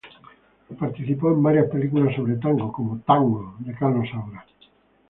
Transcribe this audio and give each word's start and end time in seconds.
Participó 0.79 1.27
en 1.31 1.43
varias 1.43 1.69
películas 1.69 2.15
sobre 2.15 2.37
tango 2.37 2.71
como 2.71 2.97
"Tango" 3.01 3.57
de 3.59 3.71
Carlos 3.75 4.09
Saura. 4.09 4.43